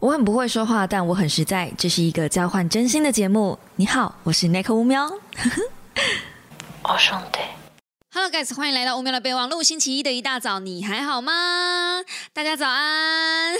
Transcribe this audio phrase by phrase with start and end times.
[0.00, 1.70] 我很不会说话，但我很实在。
[1.76, 3.58] 这是一个交换真心的节目。
[3.76, 5.06] 你好，我是 Nick 乌喵。
[6.82, 7.38] 我兄弟。
[8.10, 9.62] Hello guys，欢迎来到乌喵的备忘录。
[9.62, 12.02] 星期一的一大早，你还好吗？
[12.32, 13.54] 大家早安。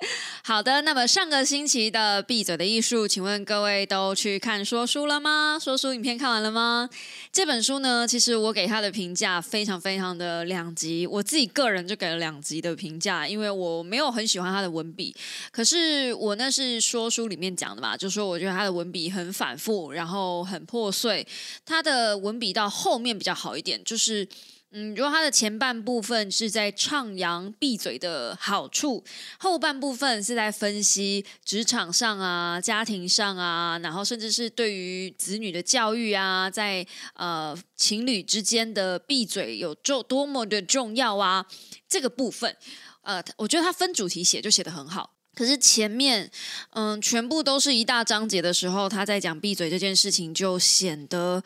[0.42, 5.58] 好的，那么上个星期的闭嘴的艺术，请问各位都去看说书了吗？
[5.60, 6.88] 说书影片看完了吗？
[7.30, 15.14] 这本书呢，其实我给他的评价非常非常的两极，我自己个人就给了两极的评价，因为我没有很喜欢他的文笔。
[15.52, 21.26] 可是我那是说书里面讲的嘛，就说我觉得他的文笔很反复，然后很破碎。
[21.66, 24.26] 他的文笔到后面比较好一点，就是。
[24.72, 29.02] 嗯，如果他的前半部分是在唱扬闭嘴的好处，
[29.36, 41.44] 后半部分是在分析职场上啊、家庭上啊，然后甚至是对于子女的教育啊，在呃情侣之间的闭嘴有重多么的重要啊，
[41.88, 42.56] 这个部分，
[43.02, 45.16] 呃，我觉得他分主题写就写得很好。
[45.34, 46.30] 可是前面，
[46.74, 51.42] 嗯，全部都是一大章节的时候，他在讲闭嘴这件事情，就显得。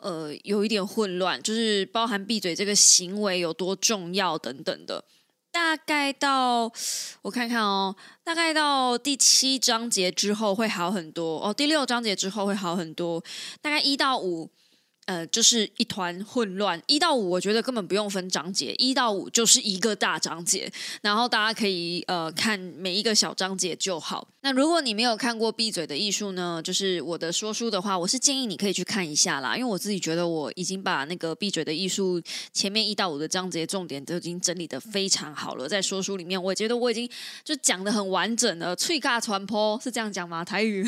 [0.00, 5.04] 呃，有一点混乱，就是包含闭嘴这个行为有多重要等等的。
[5.50, 6.70] 大概到
[7.22, 13.22] 我看看哦，大概到第七章节之后会好很多哦，第六章节之后会好很多。
[13.60, 14.48] 大概一到五，
[15.08, 16.80] 呃，就是一团混乱。
[16.86, 20.70] 一到五，我觉得根本不用分章节，一到五就是一个大章节，
[21.00, 24.28] 然后大家可以呃看每一个小章节就好。
[24.42, 32.20] 那如果你没有看过《闭嘴的艺术》呢，就是我的说书的话，我是建议你可以去看一下啦，因为我自己觉得我已经把那个《闭嘴的艺术》
[32.52, 37.08] 前面一到五的章节重点都已经整理的非常好了，在说书里面，我觉得我已经
[37.42, 38.76] 就讲的很完整了。
[38.76, 40.44] 脆尬传播是这样讲吗？
[40.44, 40.86] 台语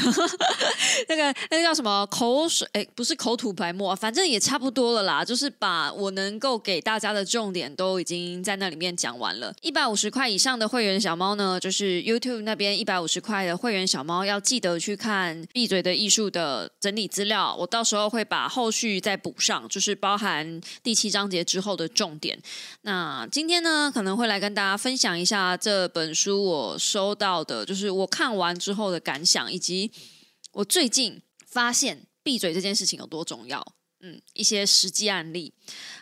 [1.08, 2.68] 那个那个叫什么口水？
[2.72, 5.24] 哎，不是口吐白沫，反反正也差不多了啦。
[5.24, 9.54] 就是把我能够给大家的重点都已经在那里面讲完了。
[9.62, 13.46] 一百五十块以上的会员小猫呢，就是 YouTube 那边一百五十块。
[13.46, 22.36] 的会员小猫要记得去看《闭嘴的艺术》的整理资料，我到时候会把后续再补上，就是包含第七章节之后的重点。
[22.82, 29.90] 那今天呢，可能会来跟大家分享一下这本书我收到的，就是我看完之后的感想，以及
[30.52, 33.64] 我最近发现闭嘴这件事情有多重要。
[34.00, 35.52] 嗯，一些实际案例。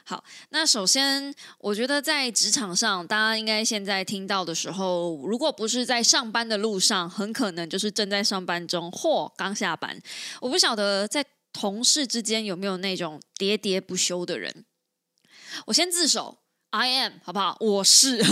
[0.04, 10.00] 好，那首先，我觉得在职场上，大家应该现在听到的时候，如果不是在上班的路上，很可能就是正在上班中或刚下班。
[10.40, 14.64] 我不晓得在同事之间有没有那种喋喋不休的人。
[15.66, 16.38] 我先自首
[16.70, 17.56] ，I am，好不好？
[17.58, 18.22] 我是，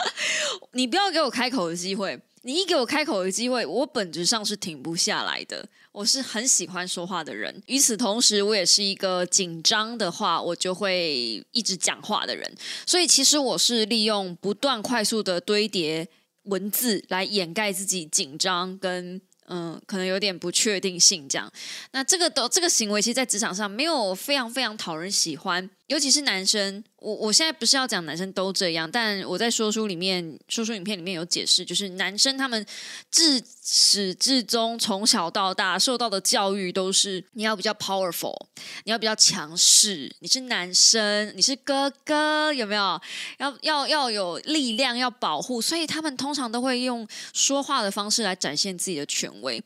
[0.72, 2.20] 你不要给我开口的机会。
[2.46, 5.66] 你一给我开口的机会，我本质上是停不下来的。
[5.94, 12.52] 我是很喜欢说话的人，与此同时，我也是一个紧张的话，我就会一直讲话的人。
[12.84, 16.08] 所以，其实我是利用不断快速的堆叠
[16.46, 21.48] 文字来掩盖自己紧张跟嗯，可能有点不确定性这样。
[21.92, 26.82] 那这个的这个行为，其实，在职场上没有非常非常讨人喜欢，尤其是男生。
[27.04, 32.64] 我我现在不是要讲男生都这样，但我在说书里面、说书影片里面有解释，就是男生他们
[33.10, 38.34] 自始至终从小到大受到的教育都是你要比较 powerful，
[38.84, 42.98] 你要比较强势，你是男生，你是哥哥，有没有？
[43.36, 49.62] 要要要有力量，要保护，所以他们通常都会用说话的方式来展现自己的权威。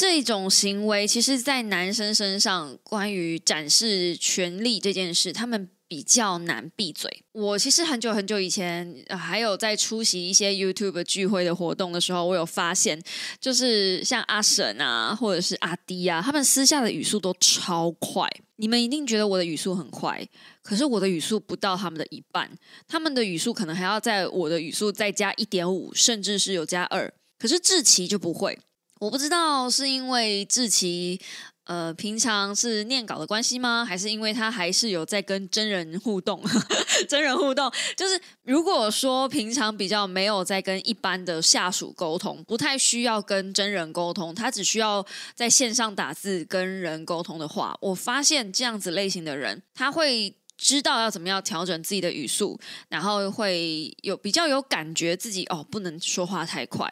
[0.00, 5.68] 这种行为，其实，在男生身上，关于展示权力这件事，他们。
[5.90, 7.24] 比较难闭嘴。
[7.32, 13.02] 我其实很久很久以前，还有在出席一些 YouTube 聚会的活动的时候，我有发现，
[13.40, 18.24] 就是像阿婶啊，或者是阿迪啊，他们私下的语速都超快。
[18.54, 20.24] 你们一定觉得我的语速很快，
[20.62, 22.48] 可是我的语速不到他们的一半，
[22.86, 27.12] 他们的语速可能还要在我的语速再加一点五，甚至是有加二。
[27.36, 28.56] 可是志奇就不会，
[29.00, 31.20] 我不知道是因为志奇。
[31.64, 33.84] 呃，平常是念稿的关系吗？
[33.84, 36.42] 还是因为他还是有在跟真人互动？
[37.08, 45.06] 真人互动就是，如果说平常比较没有在跟一般的下属沟通，不太需要跟真人沟通，他只需要
[45.36, 50.34] 在线上打字跟人沟通的话，我发现这样子类型的人，他会。
[50.60, 52.60] 知道要怎么样调整自己的语速，
[52.90, 56.86] 然后会有比较有感觉自己哦，不能说话太快。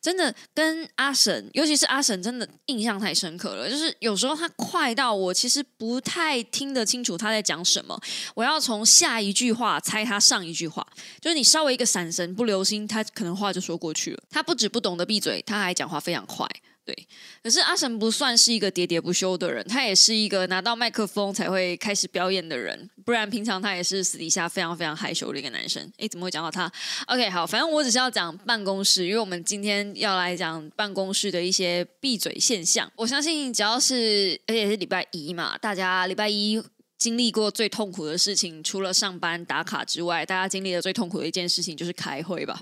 [0.00, 3.70] 真的跟阿婶，尤其是阿婶，真的印象太深刻了。
[3.70, 7.96] 就是有时候他快到我其实不太听得清楚他在讲什么，
[8.34, 10.84] 我要从下一句话猜他上一句话。
[11.20, 14.22] 就是你稍微一个闪神不留心，他可能话就说过去了。
[14.28, 16.44] 他不止不懂得闭嘴，他还讲话非常快。
[16.84, 17.06] 对，
[17.42, 25.88] 可是阿神不算是一个喋喋不休的人，他也是一个拿到麦克风才会开始表演的人，不然平常他也是私底下非常非常害羞的一个男生。
[25.98, 26.70] 诶，怎么会讲到他
[27.06, 32.90] ？OK，好，反正我只是要讲办公室，因为我们今天要来讲办公室的一些闭嘴现象。
[32.96, 36.60] 我相信只要是而且是礼拜一嘛，大家礼拜一
[36.98, 42.60] 经历过最痛苦的事情，除了上班打卡之外，大家经历的最痛苦的一件事情就是开会吧。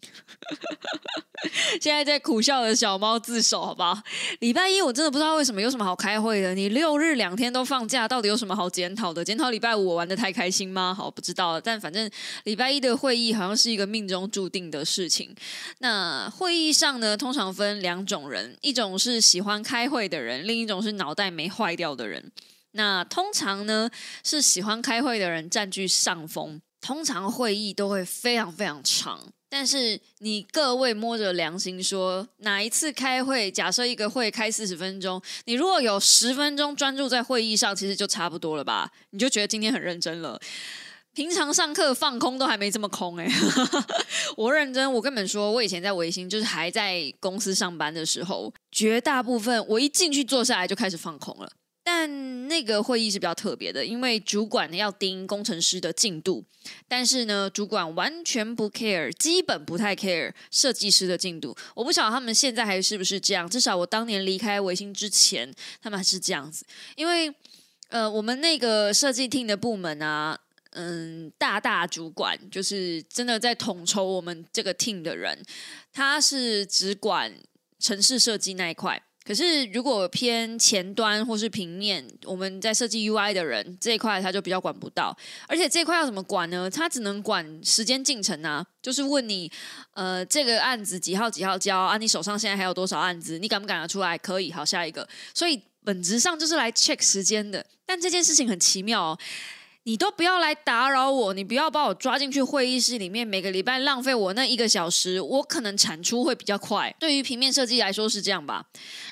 [1.80, 3.96] 现在在苦笑的小猫自首，好不好？
[4.40, 6.54] 礼拜一我真的不知道为什么有什么好开会的。
[6.54, 9.24] 你六日两天都放假，到底有什么好检讨的？
[9.24, 10.94] 检讨礼拜五我玩的太开心吗？
[10.94, 11.60] 好，不知道了。
[11.60, 12.10] 但反正
[12.44, 15.34] 礼拜一的会议好像是一个命中注定的事情。
[15.78, 22.32] 那会议上呢，通常分两种人，一种是喜欢开会的人，另一种是脑袋没坏掉的人。
[22.72, 23.88] 那通常呢，
[24.24, 26.60] 是喜欢开会的人占据上风。
[26.80, 29.20] 通常会议都会非常非常长。
[29.48, 33.50] 但是你各位摸着良心说，哪一次开会？
[33.50, 38.90] 假设一个会开四十分钟，你如果有十分钟专注在会议上，其实就差不多了吧？
[39.10, 40.38] 你就觉得今天很认真了。
[41.14, 43.28] 平常上课放空都还没这么空哎，
[44.36, 44.92] 我认真。
[44.92, 51.50] 我跟你们说，我以前在维新，就是还在公司上班的时候，绝大部分我一进去坐下来就开始放空了。
[51.90, 56.44] 但那个会议是比较特别的，因为主管要盯工程师的进度，
[56.86, 61.56] 但是呢，主管完全不 care，基本不太 care 设计师的进度。
[61.74, 65.50] 我不晓得他们现在还是不是这样，至少我当年离开维新之前，
[65.80, 66.66] 他们还是这样子。
[66.94, 67.34] 因为
[67.88, 70.38] 呃，我们那个设计厅的部门啊，
[70.72, 75.42] 嗯，大大主管就是真的在统筹我们这个 team 的人，
[75.90, 77.32] 他是只管
[77.78, 79.02] 城市设计那一块。
[79.28, 85.14] 可是，如果偏前端或是平面，我们在设计 UI 的人这一块，他就比较管不到。
[85.46, 86.70] 而且这一块要怎么管呢？
[86.70, 89.52] 他只能管时间进程啊，就是问你，
[89.92, 91.98] 呃，这个案子几号几号交啊？
[91.98, 93.38] 你手上现在还有多少案子？
[93.38, 94.16] 你赶不赶得出来？
[94.16, 95.06] 可以，好，下一个。
[95.34, 97.66] 所以本质上就是来 check 时间的。
[97.84, 99.18] 但这件事情很奇妙哦。
[99.84, 106.94] 你都不要来打扰我，你不要把我抓进去会议室里面，每个礼拜浪费我那一个小时，我可能产出会比较快。
[107.00, 108.66] 对于平面设计来说是这样吧？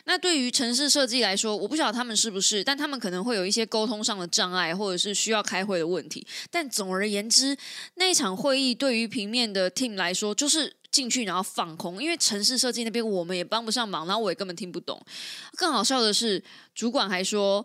[0.05, 6.27] 那对于城市设计来说，我不晓得他们是不是，但他们可能会有一些沟通上的障碍，或者是需要开会的问题。
[6.51, 7.57] 但总而言之，
[7.95, 15.01] 那一场会议对于平面的 team 来说，就是进去然后放空，因为城市设计那边我们也帮不上忙，然后我也根本听不懂。
[15.57, 17.65] 更好笑的是，主管还说。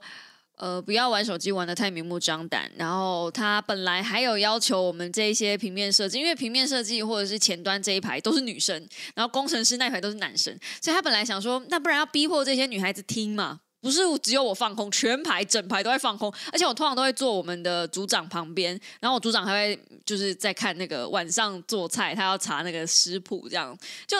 [0.61, 2.71] 呃，不要玩手机玩的太明目张胆。
[2.77, 13.61] 然后他本来还有要求我们这一些平面设计，因为平面设计或者是前端这一排都是女生，然后工程师那一排都是男生，所以他本来想说，那不然要逼迫这些女孩子听嘛？
[13.81, 23.75] 不是只有我放空，全排整排都在放空，而且我通常都会坐我们的组长旁边，然后我组长还会就是在看那个晚上做菜，他要查那个食谱，这样
[24.05, 24.15] 就。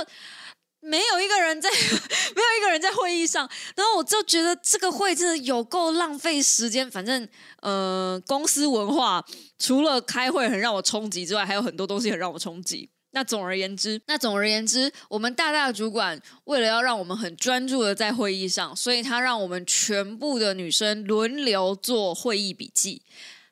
[0.82, 1.70] 没有一个人在，
[2.36, 6.90] 没有一个人在会议上，然后我就觉得这个会真的有够浪费时间。
[6.90, 7.28] 反正，
[7.62, 9.24] 呃，公司文化
[9.60, 12.90] 除了开会很让我冲击之外，还有很多东西很让我冲击。
[13.14, 23.02] 那总而言之，那总而言之，我们大大主管为了要让我们很专注的在会议上，所以他让我们全部的女生轮流做会议笔记。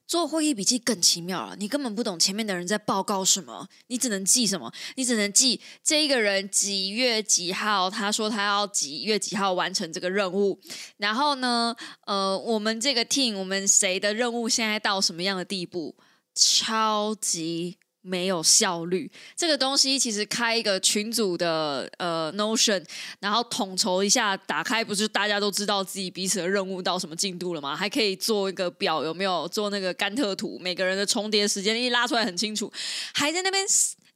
[0.10, 4.74] 做会议笔记更奇妙了，你根本不懂前面的人在报告什么，你只能记什么？
[4.96, 10.60] 你只能记这一个人几月几号，他说他要几月几号完成这个任务。
[10.98, 11.76] 然后呢，
[12.08, 15.96] 呃，我们这个 team，我们谁的任务现在到什么样的地步？
[16.34, 17.78] 超级。
[18.10, 22.84] 没有效率，这个东西其实开一个群组的呃 Notion，
[23.20, 27.76] 然后统筹一下，打开不是大家都知道自己彼此的任务到什么进度了吗？
[27.76, 30.58] 还可以做一个表，有没有做那个甘特图？
[30.60, 32.72] 每个人的重叠时间一拉出来很清楚，
[33.14, 33.64] 还在那边。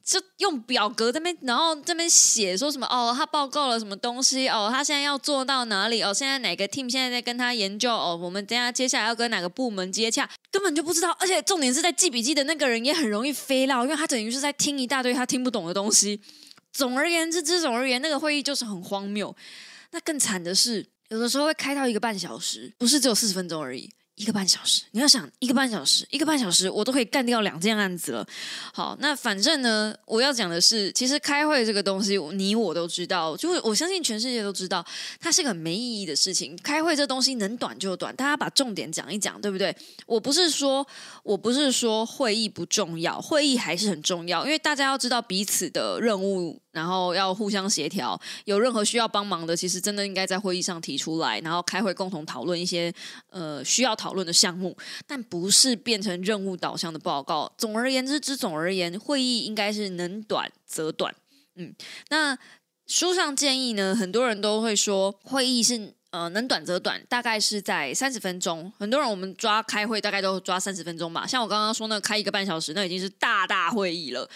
[0.04, 6.12] 就用表格这边，然后这边写说什么哦，他报告了什么东西哦，他现在要做到哪里哦？
[6.12, 8.14] 现在哪个 team 现在在跟他研究哦？
[8.14, 11.10] 我们等下接下来要跟哪个部门接洽，根本就不知道。
[11.18, 16.20] 而且重点是在记笔记的那个人也很容易飞到，因为他等于是在听一大堆他听不懂的东西。
[16.70, 19.34] 总而言之，之总而言，那个会议就是很荒谬。
[19.92, 23.88] 那更惨的是，有的时候会开到一个半小时，不是只有四十分钟而已。
[24.16, 28.24] 一个半小时，你要想一个半小时，一个半小时，我都可以干掉两件案子了。
[28.72, 34.84] 好，那反正呢，我要讲的是，其实开会这个东西，你我都知道，就是我相信全世界都知道，
[35.18, 36.56] 它是个没意义的事情。
[36.62, 39.76] 开会这东西能短就短，大家把重点讲一讲，对不对？
[40.06, 40.86] 我不是说，
[41.24, 46.60] 我不是说会议不重要，会议还是很重要，因为大家要知道彼此的任务。
[46.74, 52.92] 然后要互相协调，有任何需要帮忙的，其实真的应该在会议上提出来，然后开会共同讨论一些
[53.30, 54.76] 呃需要讨论的项目，
[55.06, 57.50] 但不是变成任务导向的报告。
[57.56, 61.14] 总而言之，之总而言，会议应该是能短则短。
[61.54, 61.72] 嗯，
[62.10, 62.36] 那
[62.88, 68.72] 书上建议呢，很多人都会说会议是呃能短则短，大概是在三十分钟。
[68.76, 71.24] 很多人我们抓开会大概都抓三十分钟吧。
[71.24, 74.28] 像我刚刚说那开一个半小时，那已经是大大会议了。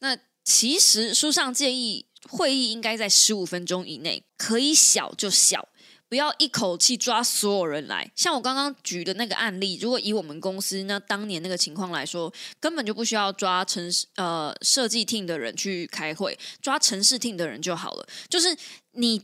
[0.00, 5.68] 那其实书上建议会议应该在十五分钟以内，可以小就小。
[6.06, 18.06] 不要一口气抓所有人来，像我刚刚举的那个案例，如果以我们公司那当年那个情况来说，根本就不需要抓城市呃设计厅的人去开会，抓城市厅的人就好了。
[18.28, 18.56] 就是
[18.92, 19.22] 你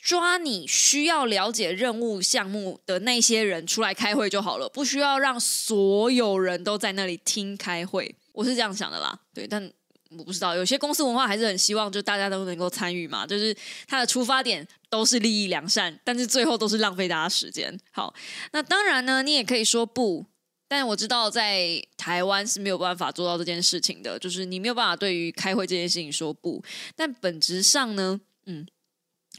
[0.00, 8.14] 抓你需要了解任务项目的那些人出来开会就好了，不需要让所有人都在那里听开会。
[8.32, 9.72] 我是这样想的啦，对，但。
[10.18, 17.78] 我不知道，有些公司文化还是很希望就大家都能够参与嘛，就是它的出发点都是利益良善，但是最后都是浪费大家时间。
[17.92, 18.12] 好，
[18.50, 20.26] 那当然呢，你也可以说不，
[20.66, 26.60] 但我知道在台湾是没有办法做到这件事情的，就是你没有办法对于开会这件事情说不。
[26.96, 28.66] 但本质上呢，嗯，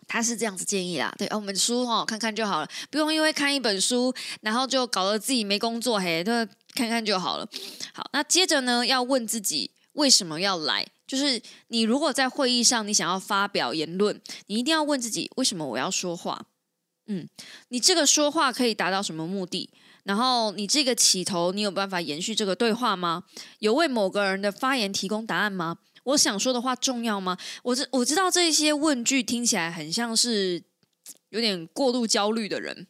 [0.07, 6.31] 他是这样子建议啦，对，我们书哈看看就好了，不用因为看一本书，然后就搞得自己没工作，嘿，就
[6.73, 7.45] 看看就好了。
[7.93, 9.71] 好，那接着呢，要问自己。
[9.93, 10.87] 为什么要来？
[11.05, 16.45] 就是你如果在会议上，你想要发表言论，你一定要问自己：为什么我要说话？
[17.07, 17.27] 嗯，
[17.69, 19.69] 你这个说话可以达到什么目的？
[20.03, 23.25] 然后你这个起头，你有办法延续这个对话吗？
[23.59, 25.79] 有为某个人的发言提供答案吗？
[26.03, 27.37] 我想说的话重要吗？
[27.63, 30.63] 我知我知道这些问句听起来很像是
[31.29, 32.87] 有点过度焦虑的人。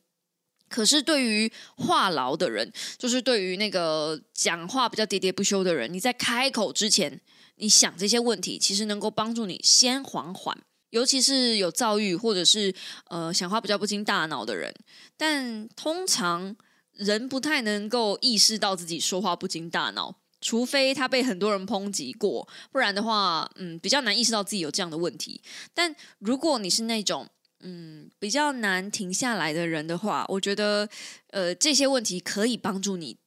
[0.71, 7.19] 可是，对于话痨的人，就是对于那个讲话比较喋喋不休的人，你在开口之前，
[7.57, 10.57] 你想这些问题，其实能够帮助你先缓缓。
[10.91, 12.73] 尤其是有躁郁或者是
[13.07, 14.73] 呃讲话比较不经大脑的人，
[15.15, 16.55] 但通常
[16.93, 25.41] 人不太能够意识到自己说话不经大脑，除非他被很多人抨击过，不然的话，嗯，比较难意识到自己有这样的问题。
[25.73, 27.29] 但如果你是那种，
[27.63, 30.89] 嗯，比较难停下来的人的话，我觉得，
[31.27, 33.17] 呃，这些问题可以帮助你，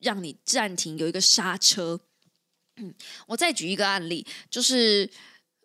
[0.00, 2.00] 让你暂停，有一个刹车。
[2.76, 2.94] 嗯，
[3.28, 5.08] 我再举一个案例，就是，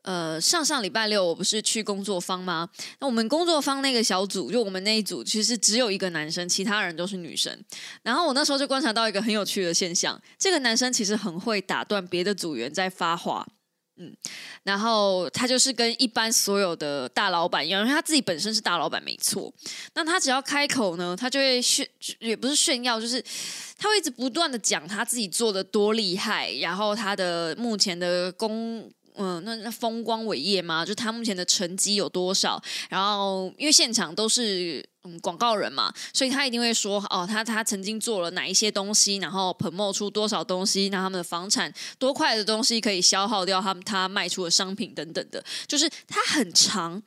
[0.04, 2.70] 呃，上上礼拜六我不是去工作坊吗？
[3.00, 7.64] 那我们工作坊那个小组，就我们那一组，其实只有一个男生，其他人都是女生。
[8.04, 13.48] 然后我那时候就观察到一个很有趣的现象，这个男生其实很会打断别的组员在发话。
[14.00, 14.16] 嗯，
[14.64, 19.54] 然后他就是跟一般所有的大老板一样，因为他自己本身是大老板没错。
[19.94, 21.88] 那他只要开口呢，他就会炫，
[22.20, 23.24] 也不是炫耀，就是
[23.78, 28.92] 他会一直不断的讲他自己做的多厉害，然后他的目前的工。
[29.16, 30.86] 嗯，那那风光伟业吗？
[30.86, 32.62] 就他目前的成绩有多少？
[32.90, 47.02] 然后因为现场都是嗯广告人嘛，所以他一定会说哦，他他曾经做了哪一些东西，然后捧冒出多少东西，那他们的房产多快的东西可以消耗掉他们他卖出的商品等等的，就是他很长，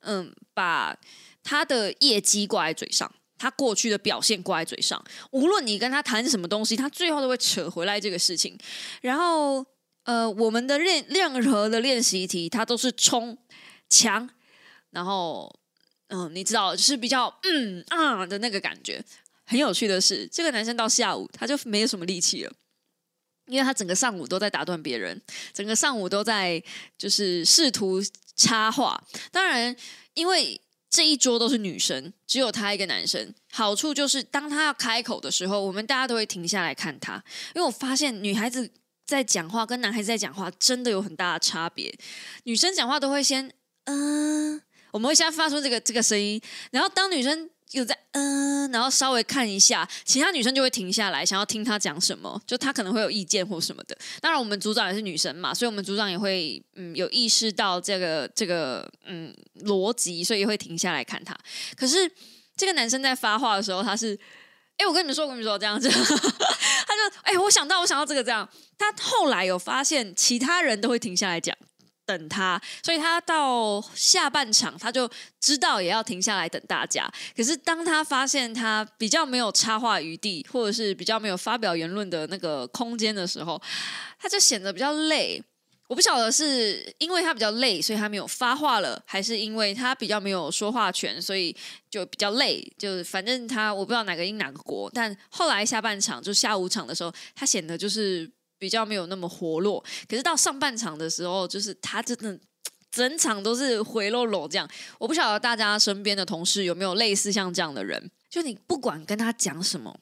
[0.00, 0.96] 嗯，把
[1.42, 5.02] 他的业绩挂在嘴上，他过去的表现挂在嘴上，
[5.32, 8.56] 无论你跟他谈什么东西，他最后都会扯回来这个事情，
[9.00, 9.66] 然后。
[10.08, 13.36] 呃，我们的练任何的练习题，它都是冲
[13.90, 14.26] 强，
[14.88, 15.54] 然后
[16.06, 19.04] 嗯，你知道，就是比较嗯啊的那个感觉。
[19.44, 22.52] 很有趣的是，这个男生到下午他就没有什么力气了，
[23.48, 25.20] 因为他整个上午都在打断别人，
[25.52, 26.62] 整个上午都在
[26.96, 28.00] 就是试图
[28.34, 28.98] 插话。
[29.30, 29.76] 当然，
[30.14, 33.34] 因为这一桌都是女生，只有他一个男生。
[33.52, 37.22] 好处就是，当他要开口的时候，我们大家都会停下来看他，
[37.54, 38.72] 因为我发现女孩子。
[39.08, 41.90] 在讲话跟男孩子在讲话真的有很大的差别。
[42.44, 43.50] 女生讲话都会先
[43.84, 44.60] 嗯，
[44.90, 46.38] 我们会先发出这个这个声音，
[46.72, 53.96] 然后当女生有在嗯，然后稍微看一下，其他女生就会停下来，想要听他讲什么，就他可能会有意见或什么的。
[54.20, 61.34] 当然，我们组长也是女生嘛，所以我们组长也会嗯有意识到这个这个嗯逻辑，所以也会停下来看他。
[61.74, 62.10] 可是
[62.54, 64.18] 这个男生在发话的时候，他是。
[64.78, 68.48] 哎，我跟你们说，我跟你们说，这样子， 他就哎，我想到，我想到这个，这样。
[68.78, 71.54] 他后来有发现，其他人都会停下来讲，
[72.06, 77.10] 等他，所以他到下半场，他就知道也要停下来等大家。
[77.36, 83.60] 可是当他发现他比较没有插话余地，或者是比较没有发表言论的那个空间的时候，
[84.18, 85.42] 他就显得比较累。
[85.88, 91.56] 我不晓得是因为他比较累，所以他没有发话了，还是因为他比较没有说话权，所以
[91.90, 92.62] 就比较累。
[92.76, 99.82] 就反正他我不知道哪个因哪个国，但后来下半场就下午场的时候，他显得就是比较没有那么活络。
[100.06, 102.38] 可是到上半场的时候，就是他真的
[102.90, 104.68] 整场都是回落落这样。
[104.98, 109.98] 我不晓得大家身边的同事有没有类似像这样的人，就你不管跟他讲什么，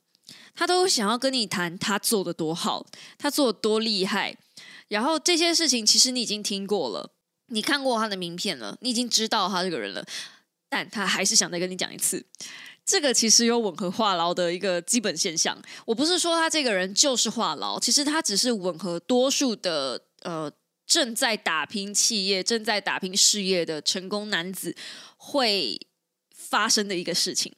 [0.52, 2.84] 他都想要跟你谈他做的多好，
[3.16, 4.36] 他做的多厉害。
[4.88, 7.10] 然后这些事情其实你已经听过了，
[7.48, 10.04] 你看过他的名片了，你已经知道他这个人了，
[10.68, 12.24] 但他还是想再跟你讲一次。
[12.84, 15.60] 这个其实有吻合话痨的一个基本现象。
[15.84, 20.48] 我不是说他这个人就是话痨，其实他只是吻合多数的呃
[20.86, 24.76] 正在打拼企业、正在打拼事业的成功男子
[25.16, 25.80] 会
[26.32, 27.52] 发生的一个事情。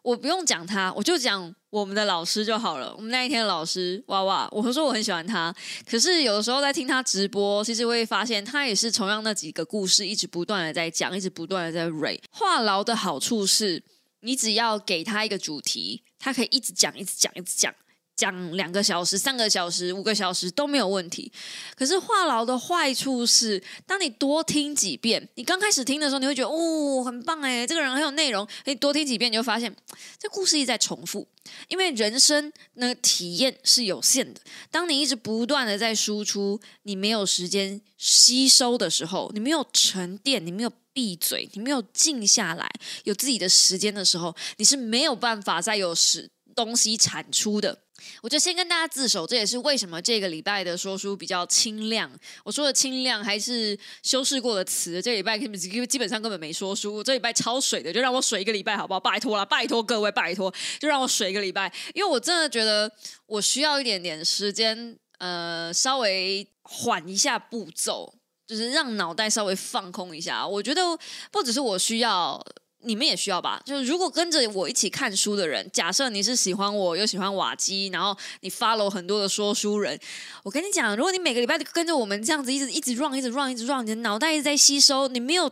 [0.00, 2.94] 我不用讲他，我就讲我们的老师就好了。
[2.94, 5.52] 我们那一天的老师哇哇，我说我很喜欢他，
[5.84, 12.16] 可是有的时候在听他直播，其实会发现他也是同样那几个故事，一直不断的在讲，一直不断的在 re。
[12.30, 13.82] 话痨的好处是，
[14.20, 17.74] 你只要给他一个主题，他可以一直讲，一直讲，一直讲。
[18.16, 21.32] 讲两个小时、三个小时、五个小时都没有问题。
[21.76, 28.46] 可是话痨的坏处是，当你多听几遍，你刚开始听的时候，你会觉得哦，很棒哎，这个人很有内容。
[28.66, 29.74] 你多听几遍，你就发现
[30.18, 31.26] 这故事一直在重复。
[31.68, 34.40] 因为人生那个体验是有限的，
[34.70, 42.70] 当你一直不断的在输出，你没有时间吸收的时候，你没有沉淀，你没有闭嘴，你没有静下来，
[43.04, 47.78] 有自己的时间的时候，你是没有办法再有时东西产出的。
[48.20, 52.10] 我就先跟大家自首，这也是为什么这个礼拜的说书比较清亮。
[52.42, 59.00] 我说的清亮还是修饰过的词，这礼拜根本基本上根本没说书，这礼拜超水的，就让我水一个礼拜好不好？
[59.00, 62.90] 拜托了，拜托各位，拜托，就让我水一个礼拜，因为我真的觉得
[63.26, 68.12] 我需要一点点时间，呃，稍微缓一下步骤，
[68.46, 70.46] 就是让脑袋稍微放空一下。
[70.46, 70.82] 我觉得
[71.30, 72.44] 不只是我需要。
[72.84, 73.60] 你们也需要吧？
[73.64, 79.98] 就是如果跟着我一起看书的人，假设你是喜欢我又喜欢瓦基，然后你 follow 很多的说书人，
[80.42, 85.50] 我跟你讲，如果你每个礼拜都跟着我们这样子一直一直 run 一直 run 一直 run，你的脑袋一直在吸收，你没有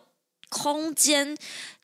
[0.49, 1.37] 空间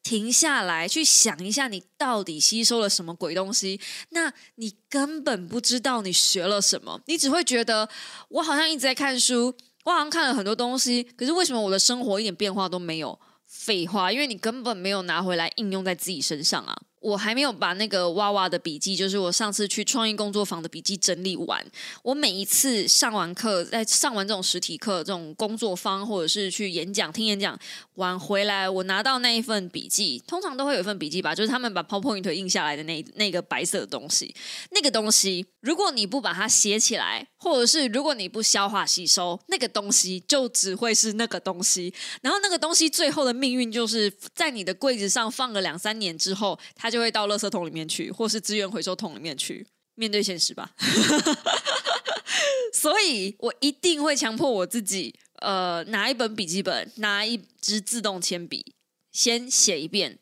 [0.02, 7.88] 停下来去想一下你到底吸收了什么鬼东西，那你根本不知道你学了什么，你只会觉得
[8.28, 13.18] 我好像一直在看书，我好像看了很多东西，可是为什么我的生活一点变化都没有？
[13.48, 16.82] 废话，因为你根本没有拿回来应用在自己身上啊。
[17.00, 21.64] 我还没有把那个娃娃的笔记，就是我上次去创意工作坊的笔记整理完。
[22.02, 27.56] 我每一次上完课，在上完这种实体课、这种工作坊，或者是去演讲、听演讲
[27.94, 34.34] 完回来，我拿到那一份笔记，通常都会有一份笔记吧，就是他们把 PowerPoint 印下来的那那个白色的东西。
[34.72, 41.94] 那个东西，如果你不把它写起来，或者是如果你不消化吸收，那个东西就只会是那个东西。
[42.22, 46.87] 然后那个东西最后的命运，就是在你的柜子上放了两三年之后，它。
[46.90, 50.70] 就会到垃圾桶里面去，或是资源回收桶里面去，面对现实吧。
[52.72, 58.74] 所以我一定会强迫我自己，呃，拿一本笔记本，拿一支自动铅笔，
[59.10, 60.18] 先写一遍。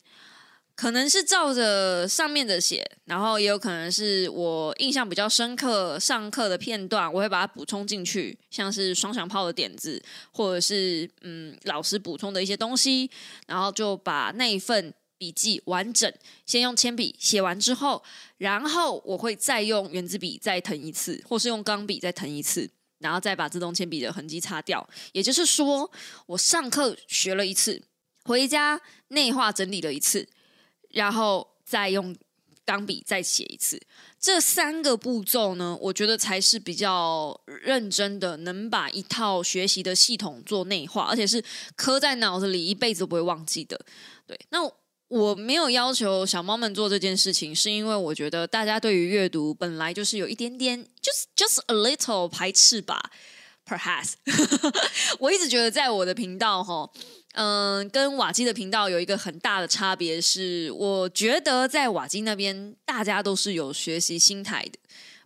[0.75, 10.01] 可能是照着上面的写，然后也有可能是我印象比较深刻上课的片段，我会把它补充进去，像是双响炮的点子，
[10.31, 13.09] 或者是嗯老师补充的一些东西，
[13.47, 14.93] 然后就把那一份。
[15.17, 16.13] 笔记完整，
[16.45, 18.03] 先用铅笔写完之后，
[18.37, 24.87] 然后我会再用圆珠笔再腾一次，或是用钢笔再腾一次，然后再把自动铅笔的痕迹擦掉。
[25.13, 25.89] 也就是说，
[26.27, 27.81] 我上课学了一次，
[28.25, 30.27] 回家内化整理了一次，
[30.91, 32.15] 然后再用
[32.63, 33.81] 钢笔再写一次。
[34.19, 41.43] 这三个步骤呢，我觉得才是比较认真的，能把一套学习的系统做内化，而且是
[41.75, 43.79] 刻在脑子里一辈子都不会忘记的。
[44.27, 44.59] 对，那。
[45.09, 53.11] 我没有要求小猫们做这件事情，是因为我觉得大家对于阅读本来就是有一点点，just just a little 排斥吧
[53.65, 54.13] ，perhaps。
[55.19, 56.89] 我一直觉得在我的频道哈，
[57.35, 64.77] 嗯，跟瓦基的频道有一个很大的差别是，我觉得在瓦基那边大家都是有学习心态的，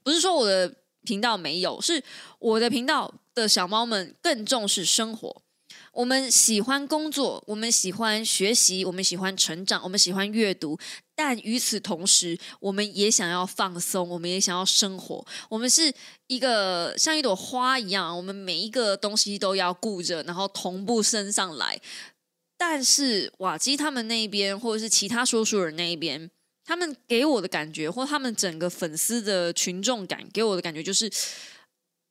[0.04, 0.72] 不是说我的
[1.04, 2.04] 频道没有，是
[2.38, 5.42] 我的频道的小猫们更重视生活。
[5.92, 10.80] 我们喜欢工作，我们喜欢学习，我们喜欢成长，我们喜欢阅读。
[11.14, 15.26] 但与此同时，我们也想要放松，我们也想要生活。
[15.50, 15.94] 我们是
[16.28, 21.80] 一个像一朵花一样，我们每一个东西都要顾着，然后同步升上来。
[22.58, 26.32] 但是瓦基他们那一边，或者是其他说书人那一边，
[26.64, 31.12] 他们给我的感觉，或他们整个粉丝的群众感，给我的感觉就是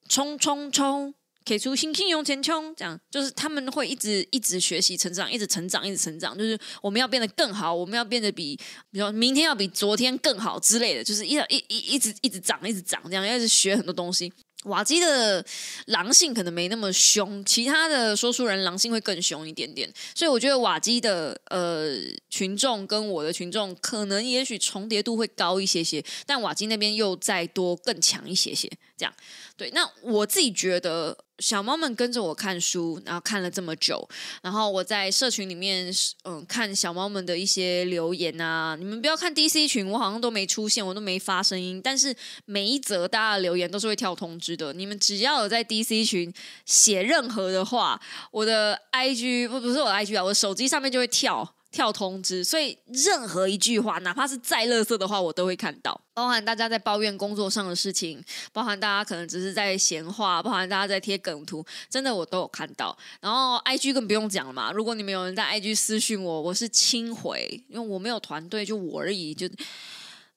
[0.08, 1.14] 冲冲冲。
[1.50, 6.38] 给出新信用前冲，这样就是他们会一直一直学习成长，一直成长，一直成长。
[6.38, 8.54] 就是我们要变得更好，我们要变得比，
[8.92, 14.32] 比如说明天要比昨天更好之类的，就是一一一一直一直长，一直长，这样要一直学很多东西。
[14.64, 15.44] 瓦基的
[15.86, 19.92] 狼性可能没那么凶，其他的说书人狼性会更凶一点点。
[20.14, 21.96] 所以我觉得瓦基的呃
[22.28, 28.70] 群众跟我的群众可能也许重叠度会高一些些，但瓦基那边又再多更强一些些。
[28.96, 29.12] 这样
[29.56, 31.18] 对，那我自己觉得。
[31.40, 34.06] 小猫们跟着我看书，然后看了这么久，
[34.42, 35.92] 然后我在社群里面，
[36.24, 38.76] 嗯，看小猫们的一些留言啊。
[38.78, 44.72] 你们不要看 DC 群，我好像都没出现，我都没发声音，但是每一则大家的留言都是会跳通知的。
[44.72, 46.32] 你们只要有在 DC 群
[46.66, 48.00] 写任何的话，
[48.30, 51.54] 我的 IG 不不是我的 IG 啊，我的手机上面就会跳。
[51.70, 56.00] 跳通知，所以任何一句话，哪怕是再垃圾的话，我都会看到。
[56.12, 62.96] 包含大家在抱怨工作上的事情，包含大家可能只是在闲话，包含大家在贴梗图，真的我都有看到。
[63.20, 69.32] 然后 I G 更不用讲了嘛，如果你们有人在 I G 私讯我，我是亲回，因为我没有团队，就我而已。
[69.32, 69.48] 就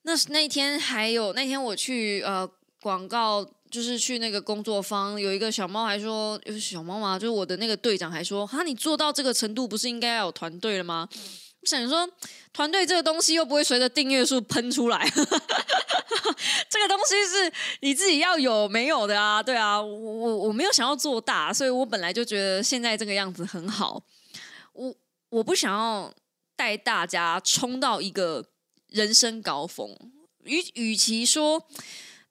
[0.04, 2.48] 那那天还有那天我去呃
[2.82, 3.50] 广告。
[3.74, 11.10] 就是去那个工作坊，有一个小猫还说，有小猫嘛，就是我的那个队长还说，哈，你做到这个程度，不是应该要有团队了吗？
[11.62, 12.08] 我想说，
[12.54, 15.10] 团队这个东西又不会随着订阅数喷出来，
[16.70, 19.42] 这个东西是你自己要有没有的啊？
[19.42, 24.04] 对啊，我我我没有想要做大，所以我本来就觉得现在这个样子很好。
[24.74, 24.94] 我
[25.30, 26.14] 我不想要
[26.56, 28.46] 带大家冲到一个
[28.90, 29.90] 人生高峰，
[30.44, 31.66] 与与其说。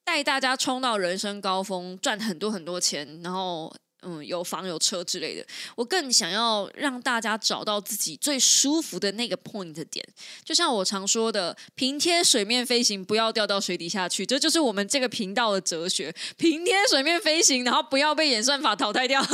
[0.05, 5.47] 带大家冲到人生高峰，赚很多很多钱，然后嗯有房有车之类的。
[5.77, 10.05] 我更想要让大家找到自己最舒服的那个 point 点。
[10.45, 14.27] 就像我常说的，平贴水面飞行，不要掉到水底下去。
[14.27, 19.23] 这就是我们这个频道的哲学：平贴水面飞行，然后不要被演算法淘汰掉。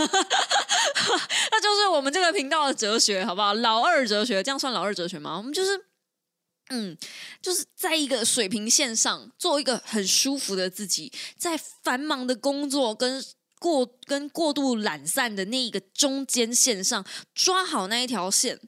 [1.51, 3.55] 那就是我们这个频道的哲学，好不好？
[3.55, 5.37] 老二哲学，这样算老二哲学吗？
[5.39, 5.88] 我们就是。
[6.71, 6.97] 嗯，
[7.41, 13.25] 就是在一个水平线上做一个很舒服的自己，在繁忙的工作跟
[13.59, 17.05] 过跟过度懒散的那一个中间线上
[17.35, 18.61] 抓好那一条线，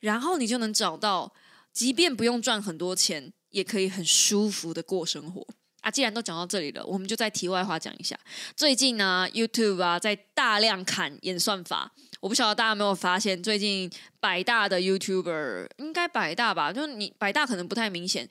[0.00, 1.34] 然后你就能找到，
[1.72, 5.46] 即便不用赚很多钱，也可以很舒服的过生活。
[5.82, 8.18] 啊，既然都讲到这里了，我们就在题外话讲一下。
[8.56, 11.92] 最近呢，YouTube 啊，在大量砍演算法。
[12.24, 16.72] 我不晓得大家有没有发现，最近百大的 YouTuber 应该百大吧？
[16.72, 18.26] 就你百大可能不太明显。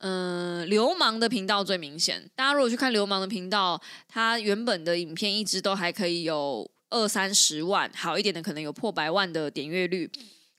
[0.00, 2.28] 嗯，流氓的频道最明显。
[2.34, 10.06] 大家如果去看流氓的频道，他原本的影片一直都还可以有二三十万，好一点的可能有破百万的点阅率。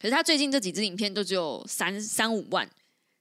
[0.01, 2.67] 可是他最近这几支影片都只有三三五万、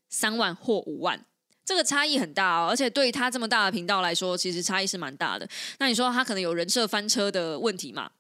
[0.09, 1.23] 三万或五万。
[1.67, 5.47] 这个差异很大哦，而且对于他这么大的频道来说，其实差异是蛮大的。
[5.79, 8.11] 那你说他可能有人设翻车的问题嘛？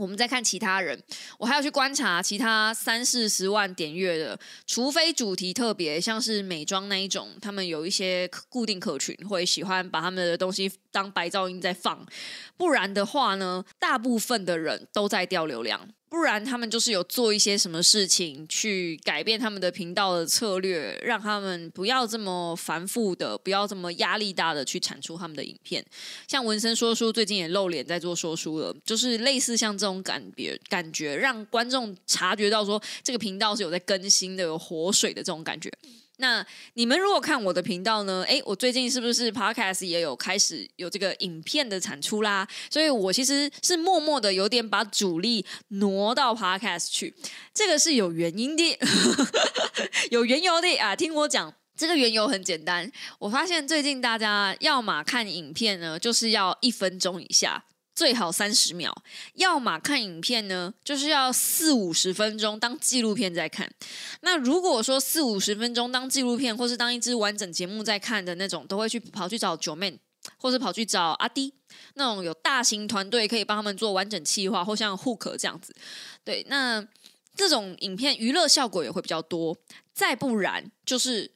[0.00, 0.98] 我们再看其他人，
[1.38, 12.06] 我还要去观察其他三四十万点阅的，除非主题特别，像是美妆那一种，他们有一些固定客群会喜欢把他们的东西当白噪音在放，
[12.56, 15.86] 不然的话呢，大部分的人都在掉流量。
[16.10, 25.82] 不然他们就是有做一些什么事情去改变他们的频道的策略，让他们不要这么繁复的，不要这么压力大的去产出他们的影片。
[26.26, 35.70] 像文森说书最近也露脸在做说书了，就是类似像这种感觉，感觉让观众察觉到说这个频道是有在更新的、有活水的这种感觉。
[36.20, 38.22] 那你们如果看我的频道呢？
[38.28, 42.46] 诶，我最近是不是 Podcast 也有开始有这个影片的产出啦？
[42.70, 47.14] 所以我其实是默默的有点把主力挪到 Podcast 去，
[47.52, 48.78] 这个是有原因的，
[50.10, 50.94] 有缘由的啊！
[50.94, 57.64] 听我讲，这个缘由很简单，我发现最近大家要么看影片呢，就是要一分钟以下。
[58.00, 58.90] 最好三十秒，
[59.34, 63.70] 要么看影片呢，就是要四五十分钟当纪录片在看。
[64.22, 70.00] 那如果说四五十分钟当纪录片，或是当一支完整节目在看的那种，都会去跑去找九妹，
[70.38, 71.52] 或是跑去找阿迪
[71.92, 75.76] 那种有大型团队可以帮他们做完整企划，或像 Hook 这样子。
[76.24, 76.82] 对，那
[77.36, 79.54] 这种影片娱乐效果也会比较多。
[79.92, 81.32] 再不然就是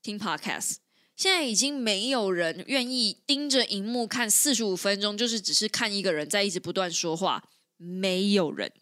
[0.00, 0.76] 听 Podcast。
[1.18, 7.42] 现在已经没有人愿意盯着荧幕看四十五分钟，就是只是看一个人在一直不断说话，
[7.76, 8.72] 没有人。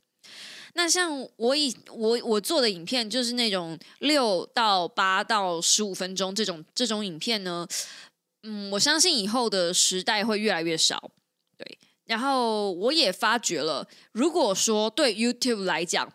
[0.75, 7.67] 那像我以我我做的影片，就是那种六到八到十五分钟这种这种影片呢，
[8.43, 11.11] 嗯，我相信以后的时代会越来越少。
[11.57, 16.13] 对，然后我也发觉了，如果说对 YouTube 来讲，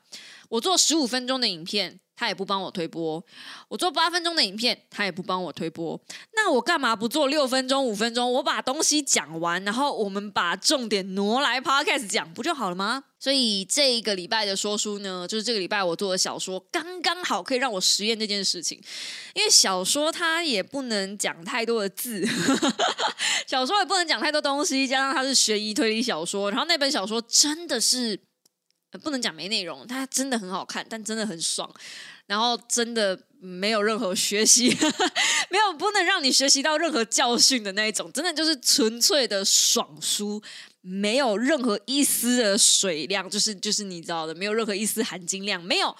[0.49, 1.99] 我做十五分钟的影片。
[2.21, 3.23] 他也不帮我推播，
[3.67, 5.99] 我做八分钟的影片，他也不帮我推播。
[6.35, 8.31] 那我干嘛不做六分钟、五分钟？
[8.33, 13.05] 我把东西讲完，然后我们把重点挪来 podcast 讲，不就好了吗？
[13.17, 18.79] 所以这个礼拜的说书呢，就是这个礼拜我做的小说，刚刚好可以让我实验这件事情。
[19.33, 22.23] 因为小说它也不能讲太多的字，
[23.47, 28.19] 小说也不能讲太多东西，加上它是悬疑推理小说，然后那本小说真的是
[28.99, 31.71] 不能讲没内容，它真的很好看，但真的很爽。
[32.27, 34.69] 然后真的没有任何学习，
[35.49, 40.41] 没有不能让你学习到任何教训的那一种，真的就是纯粹的爽书。
[40.83, 45.95] 没有任何一丝的水量，就是就是你知道的，没有任何一丝含金量，没有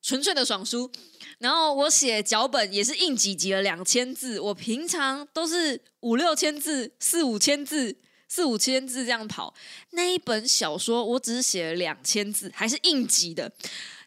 [0.00, 0.90] 纯粹的爽书。
[1.38, 7.94] 然后我写脚本也是硬挤挤了两千字，我平常都是五六千字、四五千字、
[8.34, 9.54] 四五千字这样跑。
[9.90, 13.52] 那一本小说我只是写了两千字，还是应急的，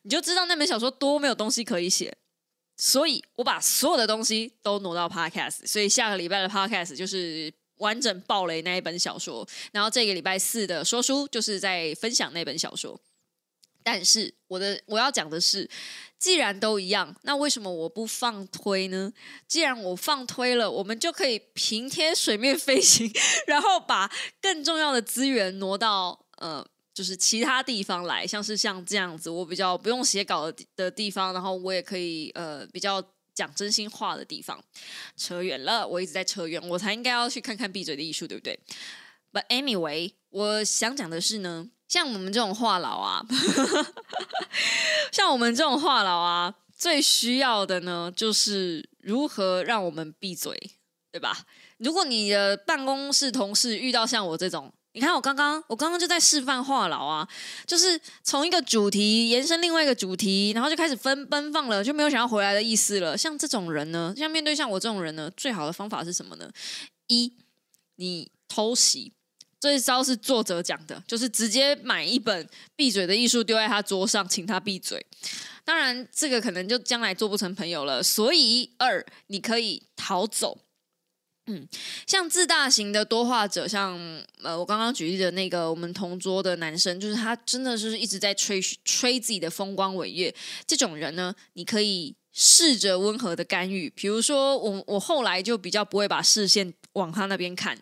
[0.02, 2.14] 你就知道那本小说多没有东西可以写。
[2.76, 13.00] 所以我把所有的东西都挪到 Podcast，所以下个礼拜的 Podcast 就是完整暴雷那一本小说，然后这个礼拜四的说书就是在分享那本小说。
[13.90, 15.70] 但是我的我要讲的是，
[16.20, 19.14] 既然都一样，那为什么我不放推呢？
[19.48, 23.10] 既然我放推了，我们就可以平贴水面飞行，
[23.48, 26.68] 然后把更重要的资源挪到呃。
[26.94, 33.00] 就是其他地方来，像是像这样子，我比较不用写稿的地方，然后我也可以呃比较
[33.36, 34.60] 讲真心话的地方。
[35.16, 38.60] 扯远了，我一直在扯远，我才应该要去看看闭嘴的艺术，对不对
[39.32, 43.26] ？But anyway，我想讲的是呢，像我们这种话痨啊，
[45.12, 50.72] 像我们这种话痨啊，最需要的呢，就是如何让我们闭嘴，
[51.12, 51.46] 对吧？
[51.78, 57.28] 如果你的办公室同事遇到像我这种，你看，我刚刚我刚刚就在示范话痨啊，
[57.68, 63.16] 就是从一个主题延伸另外一个主题，然后就开始分奔放了，就没有想要回来的意思了。
[63.16, 66.52] 像这种人呢，像面对像我这种人呢，最好的方法是什么呢？
[67.08, 67.32] 一，
[67.96, 69.14] 你偷袭，
[69.68, 75.06] 这一招是作者讲的，就是直接买一本《闭嘴的艺术》丢在他桌上，请他闭嘴。
[75.66, 78.02] 当然，这个可能就将来做不成朋友了。
[78.02, 80.58] 所以，二，你可以逃走。
[81.48, 81.68] 嗯，
[82.06, 84.00] 像自大型的多话者，像
[84.42, 90.34] 呃，我刚刚举例的那个我们同桌的男生，就是他真的是一直在吹吹自己的风光伟业。
[90.66, 97.78] 这种人呢，你可以试着温和的干预，比如说我我后来就比较不会把视线往他那边看。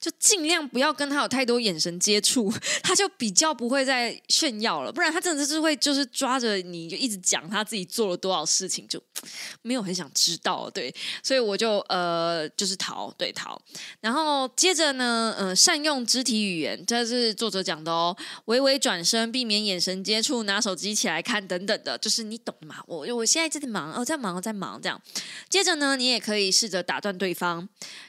[0.00, 2.52] 就尽量不要跟他有太多眼神接触，
[2.84, 4.92] 他就比较不会再炫耀了。
[4.92, 9.02] 不然他真的是会就是抓着你就一直讲他自己做了多少事情，就
[9.62, 10.70] 没有很想知道。
[10.70, 13.60] 对，所以我就呃就是逃，对逃。
[14.00, 18.16] 然后接着呢，呃，善用肢体语言，这是作者讲的哦。
[18.44, 22.76] 微微转身，避免眼神接触，拿手机起来看等等的，就是你懂吗？
[22.86, 25.00] 我我现在正在忙，哦，在忙，在忙这样。
[25.48, 27.68] 接着呢，你也可以试着打断对方，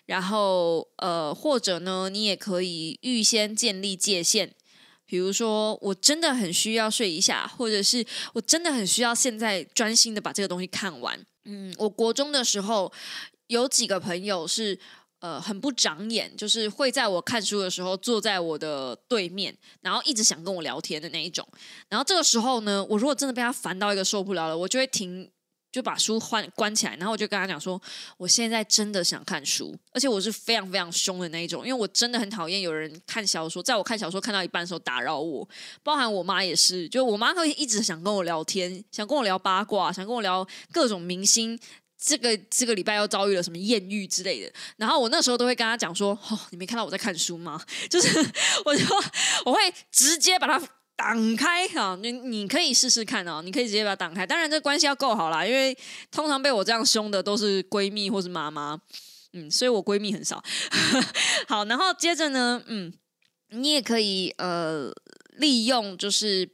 [0.10, 1.80] 然后呃或者。
[1.80, 4.52] 呢，你也可以预先建立界限，
[5.06, 11.17] 比如说我真的很需要睡一下，或者是我真的很需要现在专心的把这个东西看完。
[11.45, 12.91] 嗯，我国中的时候
[13.48, 14.78] 有几个朋友是
[15.19, 21.48] 呃很不长眼，就是会在我看书的时候坐在我的对面，然后一直想跟我聊天的那一种。
[21.88, 25.32] 然后这个时候呢，我如果真的被他烦到一个受不了了，我就会停。
[25.71, 27.79] 就把书换关起来，然后我就跟他讲说，
[28.17, 35.47] 我现在真的想看书，而且我是非常非常凶的那一种，因为我真的很讨厌有人看小说，在我看小说看到一半的时候打扰我，
[35.84, 41.60] 包含我妈也是，就我妈会一直想跟我聊天，想跟我聊八卦，想跟我聊各种明星，
[41.97, 47.62] 这个这个礼拜又遭遇了什么艳遇之类的，然后我那时候都会跟他讲说，哦，你没看到我在看书吗？
[47.89, 48.19] 就是
[48.65, 48.84] 我就
[49.45, 49.60] 我会
[49.91, 50.67] 直接把他。
[51.00, 54.28] 挡开哈，你你可以试试看哦，你可以直接把它挡开。
[54.28, 55.76] 当然，这关系要够好啦，因为
[56.12, 58.78] 通常被我这样凶的都是闺蜜或是妈妈，
[59.32, 60.44] 嗯，所以我闺蜜很少。
[61.48, 62.94] 好，然后接着呢，嗯，
[63.52, 64.92] 你也可以呃
[65.38, 66.50] 利用，就是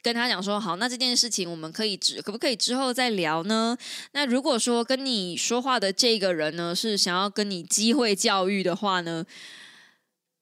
[0.00, 3.76] 跟他讲说，好，那这件事情我们可以之可不可以之后再聊呢？
[4.12, 9.26] 那如果说跟你说话的这个人呢是想要跟你机会教育的话呢，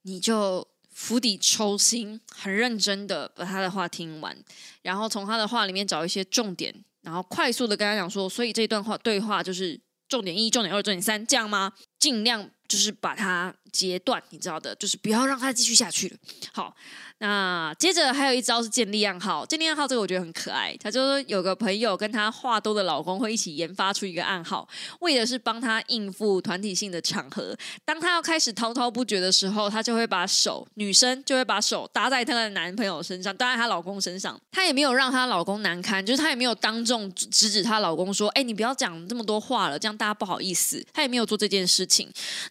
[0.02, 0.68] 你就。
[0.96, 4.34] 釜底抽薪，很认真的把他的话听完，
[4.80, 9.78] 然后从他的话里面找一些重点，然后快速的跟他讲说，所以这段话对话就是
[10.08, 11.70] 重点一、重点二、重点三，这样吗？
[12.06, 16.16] 尽量就是把它截断，你知道的，就是不要让他继续下去了。
[16.52, 16.72] 好。
[17.18, 20.76] 那接着还有一招是建立暗号，建立暗号这个我觉得很可爱。
[20.78, 24.68] 他就说有个朋友跟他话多的老公会一起研发出一个暗号，
[25.00, 27.56] 为的是帮他应付团体性的场合。
[27.86, 34.38] 当他要开始滔滔不绝的时候，他就会把手，女生就会把手搭在她的男朋友身上，搭在她老公身上。
[34.52, 41.95] 她也没有让她老公难堪，就是她也没有当众指指她老公说：“哎，你不要讲这么多话了，这样大家不好意思。”她也没有做这件事情。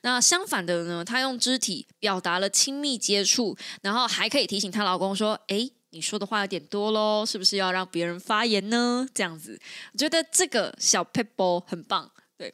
[0.01, 4.45] 那相反的呢，她用肢体表达了亲密接触，然后还可以。
[4.45, 9.59] 提醒她老公说：“哎，你说的话有点多喽，是不是要让别人发言呢？”这样子，
[9.91, 12.11] 我觉得这个小 people 很棒。
[12.37, 12.53] 对，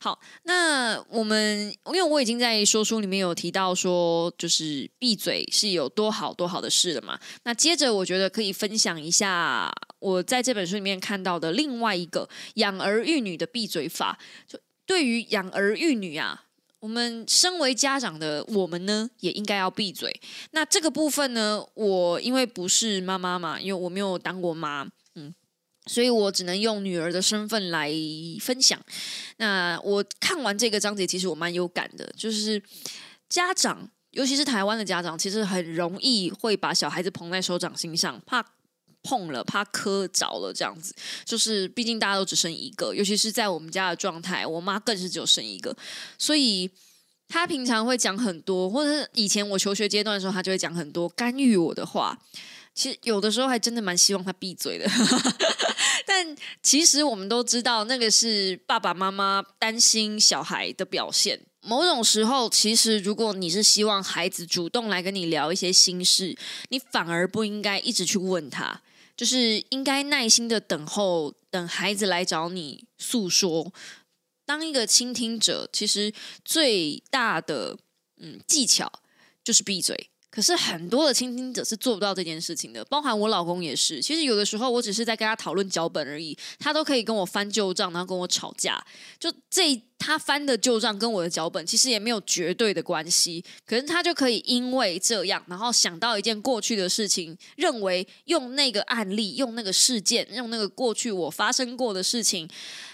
[0.00, 7.20] 好，那我们因为我已经在说书里面有提到说，就是闭嘴是有多好多好的事了嘛。
[7.44, 14.18] 那接着，我觉得可以分享一下我在这本书里面看到的另外一个养儿育女的闭嘴法。
[14.48, 16.44] 就对于养儿育女啊。
[16.78, 20.20] 我们身为家长的我们呢，也应该要闭嘴。
[20.52, 25.34] 那这个部分呢，我因为不是妈妈嘛，因为我没有当过妈，嗯，
[25.86, 27.90] 所以我只能用女儿的身份来
[28.40, 28.78] 分享。
[29.38, 32.62] 那我看完这个章节，其实我蛮有感的，就是
[33.28, 38.46] 家长，尤其是台湾的家长，其实很容易会把小孩子捧在手掌心上，怕
[39.06, 40.92] 碰了，怕磕着了，这样子。
[41.24, 45.74] 就是毕竟大家都只生一个，尤其是在我们家的状态，我妈更是只有生一个，
[46.18, 46.68] 所以
[47.28, 52.18] 她平常会讲很多，或者是以前我求学阶段的时候，她就会讲很多干预我的话。
[52.74, 54.86] 其实有的时候还真的蛮希望她闭嘴的，
[56.04, 61.40] 但其实我们都知道，那个是爸爸妈妈担心小孩的表现。
[61.62, 66.36] 某种时候，其实如果你是希望孩子主动来跟你聊一些心事，
[66.68, 68.82] 你反而不应该一直去问他，
[69.16, 73.72] 就是应该耐心的等候，等孩子来找你诉说。
[74.44, 76.12] 当一个倾听者，其实
[76.44, 77.76] 最大的
[78.18, 78.92] 嗯技巧
[79.42, 80.10] 就是闭嘴。
[80.36, 84.02] 可是很多的倾听者是做不到这件事情的，包含我老公也是。
[84.02, 88.78] 其实有的时候我只是在跟他讨论脚本而已，他都可以跟我翻旧账，然后跟我吵架。
[89.18, 102.46] 就这他翻的旧账跟我的脚本其实也没有绝对的关系，可是他就可以因为这样，然后想到一件过去的事情，认为用那个案例、用那个事件、用那个过去我发生过的事情，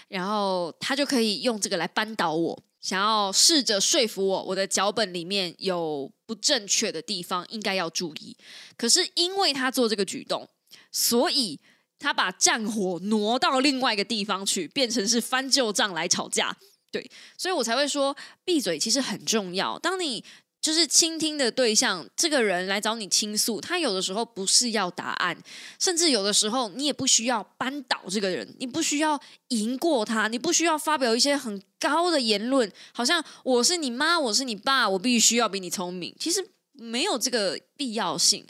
[0.07, 2.57] 然后他就可以用这个来扳倒我。
[2.83, 8.35] 想要试着说服我，我的脚本里面有不正确的地方，应该要注意。
[8.77, 10.47] 可是因为他做这个举动，
[10.91, 11.57] 所以
[11.97, 16.55] 他把战火挪到另外一个地方去，变成是翻旧账来吵架。
[16.91, 19.79] 对，所以我才会说闭嘴其实很重要。
[19.79, 20.23] 当你
[20.63, 25.37] 就是倾听的对象，这个人来找你倾诉，他有的时候不是要答案，
[25.77, 36.15] 甚至有的时候你也不需要扳倒这个人，你不需要赢过他，你不需要发表一些很高的言论，好像我是你妈，我是你爸，我必须要比你聪明。
[36.17, 38.45] 其实没有这个必要性。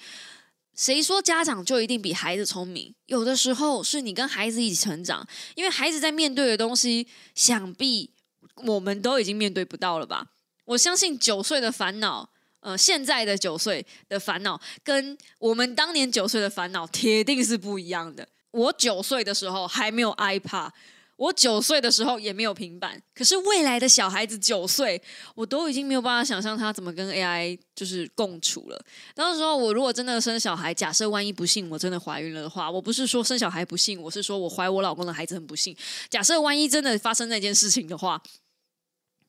[0.75, 2.93] 谁说家长就一定比孩子聪明？
[3.07, 8.11] 有的时候是你跟孩子一起成长，因为孩子在面对的东西，想必
[8.65, 10.27] 我们都已经面对不到了吧。
[10.65, 12.29] 我相信九岁的烦恼，
[12.61, 18.27] 呃，现在的九岁的烦恼，跟我们当年九岁的烦恼，铁定是不一样的。
[18.51, 20.69] 我九岁的时候还没有 iPad，
[21.17, 23.01] 我九岁的时候也没有平板。
[23.13, 25.01] 可是未来的小孩子九岁，
[25.35, 28.85] 我都已经没有办法想象他怎么跟 AI 就是共处了。
[29.13, 35.75] 到时候我如果真的生小孩，假设万一不幸我真的怀孕了的话，我不是说生小孩不幸，我是说我怀我老公的孩子很不幸。
[36.09, 38.21] 假设万一真的发生那件事情的话。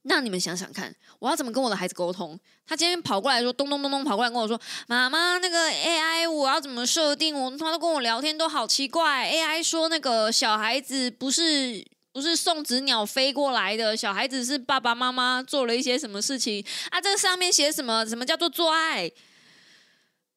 [0.07, 2.39] 那你们想想看，我要怎么跟我的孩子沟通？
[2.67, 7.35] 他今天跑过来说，咚咚咚咚跑过来跟我说：“妈妈，那个 AI 我要怎么设定？
[7.35, 9.31] 我他都跟我聊天都好奇怪。
[9.31, 17.01] AI 说那个小孩子不是不是送子鸟飞过来的，小孩子是爸爸妈妈做了一些什么事情啊？
[17.01, 18.05] 这个上面写什么？
[18.05, 19.11] 什么叫做做爱？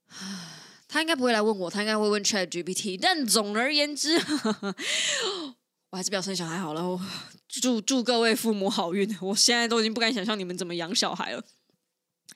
[0.87, 2.97] 他应该不会来问我，他应该会问 ChatGPT。
[3.01, 4.17] 但总而言之。
[5.97, 6.99] 还是不要生小孩好了。
[7.47, 9.17] 祝祝各位父母好运！
[9.19, 11.43] 我现在都已经不敢想象你们怎么养小孩了，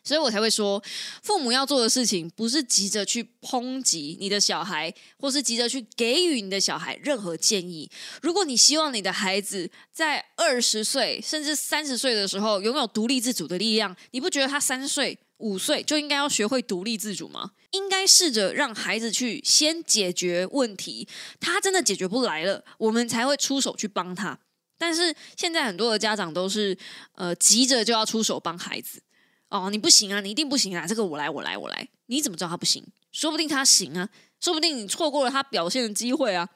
[0.04, 0.82] 所以我才会说，
[1.22, 7.88] 父母要做的事情不是急着去抨击你的小孩，或是急着去给予你的小孩任何建议。
[8.24, 15.16] 如果你希望你的孩子在二十岁甚至三十岁的时候拥有独立自主的力量，你不觉得他三岁？
[15.42, 17.52] 五岁就应该要学会独立自主吗？
[17.72, 21.08] 应该试着让孩子去先解决问题，
[21.40, 24.38] 他真的解决不来了，我们才会出手去帮他。
[24.78, 26.78] 但是现在很多的家长都是
[27.14, 29.02] 呃急着就要出手帮孩子
[29.50, 32.84] 哦，你不行啊，你一定不行啊，这个我来，我来，我来，你怎么知道他不行？
[33.12, 36.48] 说不定他行啊，说不定你错过了他表现的机会啊，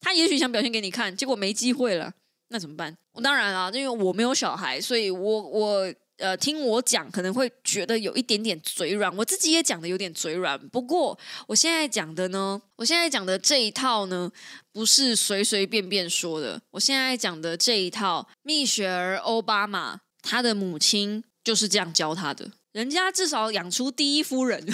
[0.00, 2.12] 他也许想表现给你看，结果没机会了，
[2.48, 2.96] 那怎么办？
[3.12, 5.94] 我当然啊，因为我没有小孩，所以我我。
[6.22, 10.56] 呃，听我讲可能会觉得有一点点嘴软，我自己也讲的有点嘴软。
[10.68, 14.30] 不过我现在讲的呢，我现在讲的这一套呢，
[14.72, 16.62] 不是随随便便说的。
[16.70, 22.52] 我现在讲的这一套，蜜雪儿·奥巴马，他的母亲就是这样教他的。
[22.72, 24.66] 人家至少养出第一夫人，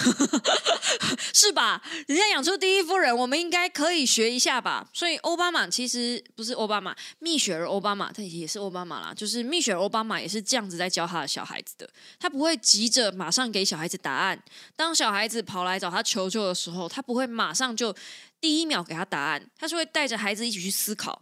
[1.35, 1.83] 是吧？
[2.07, 4.89] 人家养出第一夫人，我们应该可以学一下吧。
[4.93, 9.13] 所以奥巴马其实不是奥巴马，蜜雪儿奥巴马，他也是奥巴马啦。
[9.13, 11.91] 就是蜜雪儿奥巴马也是这样子在教他的小孩子的。
[12.21, 14.41] 他不会急着马上给小孩子答案。
[14.77, 17.93] 当小孩子跑来找他求救的时候，他不会马上就
[18.41, 19.51] 第一秒给他答案。
[19.57, 21.21] 他是会带着孩子一起去思考，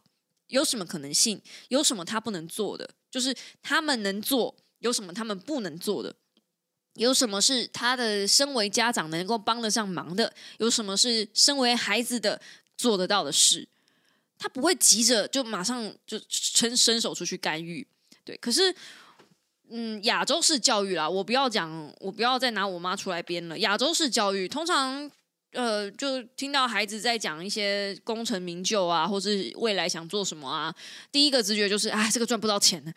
[0.49, 6.15] 有什么可能性，有什么他不能做的，就是他们能做，有什么他们不能做的。
[6.97, 10.33] 有什么是他的身为家长能够帮得上忙的？
[10.59, 12.41] 有什么是身为孩子的
[12.77, 13.67] 做得到的事？
[14.39, 17.87] 他不会急着就马上就伸伸手出去干预，
[18.25, 18.37] 对。
[18.37, 18.75] 可是
[19.71, 23.59] 嗯，亚洲式教育啦，我不要讲，我不要再拿我妈出来编了。
[23.61, 25.11] 亚洲式教育通常，
[25.53, 30.73] 呃，就听到孩子在讲一些功成名就啊，或是未来想做什么啊，
[31.11, 32.93] 第一个直觉就是，哎，这个赚不到钱呢。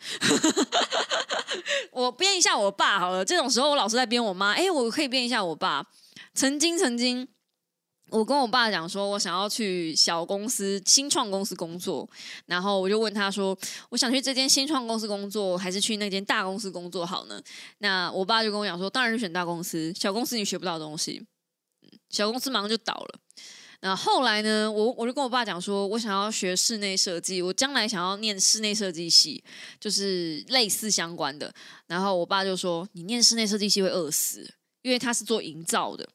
[1.92, 5.86] 我编一下我爸好了，这种时候我老是在编我妈，哎，我可以编一下我爸。
[6.34, 7.28] 曾经，曾经。
[8.12, 12.08] 我跟我爸讲说，我想要去小公司、新创公司工作，
[12.46, 13.56] 然后我就问他说，
[13.90, 17.40] 我想去这间新创公司工作，还是去那间大公司工作好呢？
[17.78, 21.24] 那我爸就跟我讲说，当然是选大公司，小公司你学不到东西，
[22.08, 23.20] 小公司马上就倒了。
[23.82, 29.42] 那后来呢，我我就跟我爸讲说，我想要学室内设计，我将来想要念室内设计系，
[29.80, 31.52] 就是类似相关的。
[31.86, 34.52] 然后我爸就说，你念室内设计系会饿死，
[34.82, 36.06] 因为他是做营造的。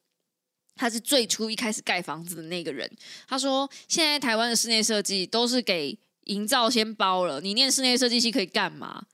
[0.76, 2.90] 他是最初一开始盖房子的那个人。
[3.30, 9.06] 他说：“现在台湾的室内设计都是给营造先包了，你念室内设计系可以干嘛？”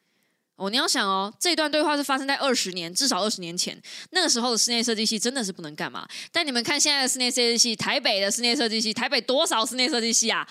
[0.62, 3.76] 哦，你要想哦，这段对话是发生在二十年，至少二十年前。
[4.12, 6.08] 那个时候的室内设计系真的是不能干嘛？
[6.32, 10.48] 但你们看现在的室内设计系，台北的室内设计系，台北多少室内设计系啊？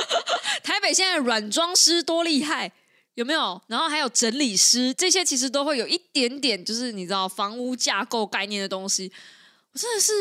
[0.64, 2.72] 台北现在软装师多厉害，
[3.16, 3.60] 有没有？
[3.66, 9.12] 然后还有整理师，这些其实都会有一点点，就是你知道房屋架构概念的东西。
[9.72, 10.12] 我真的是，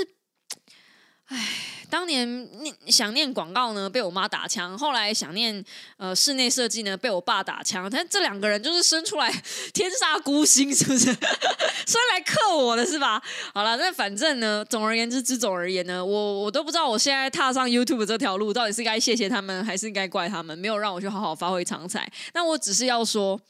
[1.33, 5.63] 唉，当年念想念广告呢，被我妈打枪；后来想念
[5.97, 7.89] 呃室内设计呢，被我爸打枪。
[7.89, 9.31] 但这两个人就是生出来
[9.73, 11.05] 天煞孤星，是不是？
[11.85, 13.19] 生来克我的是吧？
[13.51, 22.07] 好了，那反正呢，总而言之，之总而言呢，我我都不知道我现在踏上 YouTube 这条路，到底是该谢谢他们，还是应该怪他们，没有让我去好好发挥长才。
[22.33, 23.41] 那我只是要说。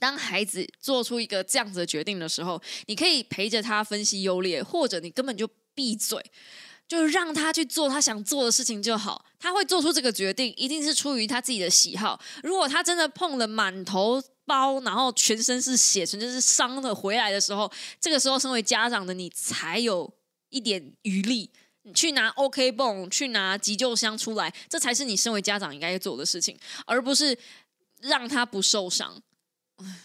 [0.00, 5.44] 当孩子做出一个这样子的决定的时候，你可以陪着他分析优劣，或者你根本就
[5.74, 6.24] 闭嘴，
[6.88, 9.24] 就让他去做他想做的事情就好。
[9.38, 12.18] 他会做出这个决定，一定是出于他自己的喜好。
[12.42, 17.70] 如果他真的碰了满头包，然后全身是血，全身是伤的回来的时候，
[18.00, 20.10] 这个时候身为家长的你才有
[20.48, 21.50] 一点余力，
[21.94, 27.38] 去拿 OK 泵，去拿急救箱出来，这才是你身为家长应该做的事情，而不是
[28.00, 29.22] 让他不受伤。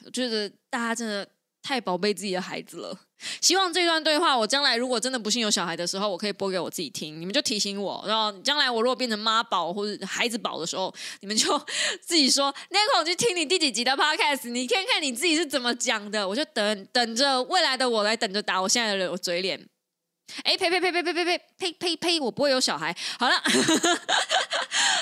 [0.05, 1.27] 我觉得大家真的
[1.64, 2.95] 太宝贝自己的孩子了。
[3.39, 7.20] 希望这段对话，我将来如果真的不幸有小孩的时候，我可以播给我自己听。
[7.22, 11.57] 你们就提醒我，然后将来我如果变成妈宝或者孩子宝的时候，你们就
[12.01, 16.28] 自己说 那会我去听你第几集的 podcast，你看看你自己是怎么讲的。
[16.28, 19.66] 我就等等着未来的我来等着打我现在的嘴脸。
[20.43, 22.19] 哎呸呸呸呸呸呸呸呸呸呸！
[22.19, 22.95] 我不会有小孩。
[23.19, 23.36] 好了，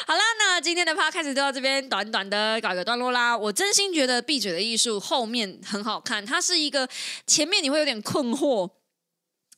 [0.06, 3.38] 好了，那今天的 p 开始就到这边，短短的搞一个段落啦。
[3.38, 6.88] 我真心觉得《闭嘴的艺术》后面很好看，它是一个
[7.26, 8.70] 前面你会有点困惑，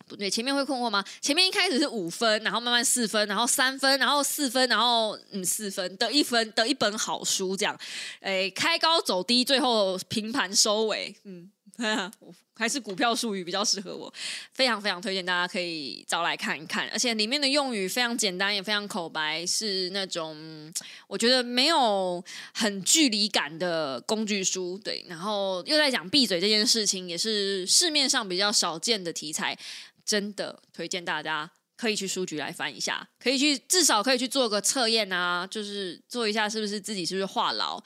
[0.07, 1.03] 不对，前面会困惑吗？
[1.21, 7.75] 前面一开始是五分，然后慢慢四分，然后三分，然后四分，然后嗯四分得一分得一本好书这样，
[8.19, 11.49] 哎，开高走低，最后平盘收尾，嗯。
[12.55, 14.13] 还是股票术语比较适合我，
[14.53, 20.71] 非常非常推荐大家可以找来看一看，而且里面的用语非常简单，也非常口白，是那种
[21.07, 24.79] 我觉得没有很距离感的工具书。
[24.83, 29.57] 对，然后又在讲闭嘴这件事情，也是市面上比较少见的题材，
[30.05, 37.83] 真的推荐大家可以去书局来翻一下，可以去至少可以去做个测验啊，就是做一下是不是自己是不是话痨，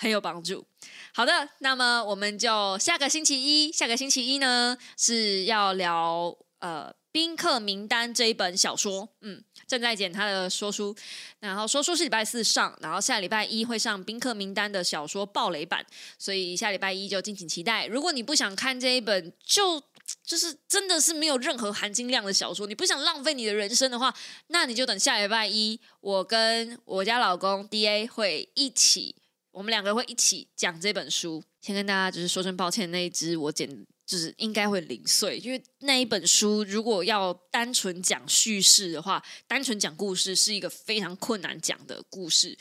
[0.00, 0.64] 很有帮助。
[1.12, 10.96] 好的，那么我们就下个星期一，下个星期一呢是要聊呃《宾客名单》这一本小说，嗯，正在剪他的说书，
[11.40, 15.84] 然后说书是礼拜四上，然后下礼拜一会上《宾客名单》的小说暴雷版，
[16.18, 17.86] 所以下礼拜一就敬请期待。
[17.86, 19.82] 如果你不想看这一本，就
[20.24, 24.14] 就是真的是没有任何含金量的小说，你不想浪费你的人生的话，
[24.46, 29.16] 那你就等下礼拜一，我跟我家老公 D A 会一起。
[29.50, 31.42] 我们两个会一起讲这本书。
[31.60, 33.68] 先跟大家就是说声抱歉，那一只我剪
[34.06, 42.56] 就是应该会零碎，因为那一本书如果要单纯讲叙事的话，单纯讲故事是一个非常困难讲的故事。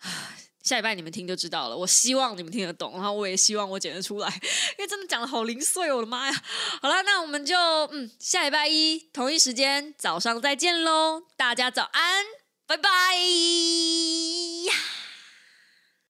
[0.62, 1.76] 下礼拜你们听就知道了。
[1.76, 4.28] 我希望你们听得懂，然后我也希望我剪得出来，
[4.78, 6.42] 因为真的讲的好零碎，我的妈呀！
[6.80, 7.58] 好了，那我们就
[7.90, 12.24] 嗯，下礼拜一同一时间早上再见喽，大家早安，
[12.64, 12.90] 拜拜。